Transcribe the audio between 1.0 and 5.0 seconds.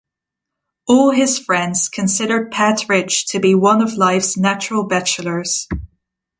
his friends considered Pett Ridge to be one of life's natural